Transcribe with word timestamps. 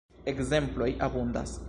Ekzemploj 0.31 0.95
abundas. 1.09 1.57